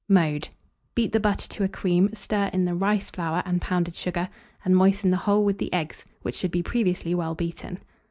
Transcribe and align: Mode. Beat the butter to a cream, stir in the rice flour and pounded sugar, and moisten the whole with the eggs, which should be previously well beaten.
Mode. 0.09 0.49
Beat 0.95 1.11
the 1.11 1.19
butter 1.19 1.47
to 1.49 1.63
a 1.63 1.67
cream, 1.67 2.09
stir 2.15 2.49
in 2.53 2.65
the 2.65 2.73
rice 2.73 3.11
flour 3.11 3.43
and 3.45 3.61
pounded 3.61 3.95
sugar, 3.95 4.29
and 4.65 4.75
moisten 4.75 5.11
the 5.11 5.17
whole 5.27 5.45
with 5.45 5.59
the 5.59 5.71
eggs, 5.71 6.05
which 6.23 6.33
should 6.33 6.49
be 6.49 6.63
previously 6.63 7.13
well 7.13 7.35
beaten. 7.35 7.77